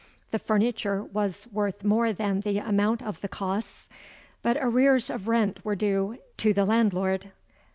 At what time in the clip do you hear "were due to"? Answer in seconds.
5.63-6.55